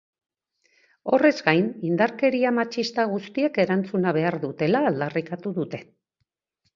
Horrez 1.17 1.33
gain, 1.49 1.67
indarkeria 1.89 2.51
matxista 2.59 3.05
guztiek 3.11 3.59
erantzuna 3.65 4.15
behar 4.19 4.39
dutela 4.47 4.81
aldarrikatu 4.93 5.53
dute. 5.59 5.81